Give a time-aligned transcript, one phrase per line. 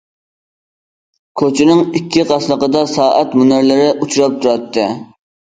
[1.41, 4.89] كوچىنىڭ ئىككى قاسنىقىدا سائەت مۇنارلىرى ئۇچراپ تۇراتتى.